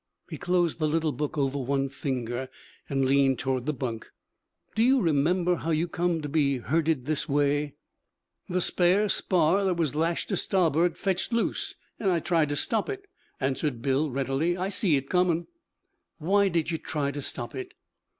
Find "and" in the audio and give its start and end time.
2.89-3.05